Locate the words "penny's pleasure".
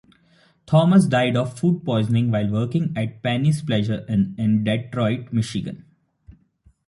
3.21-4.03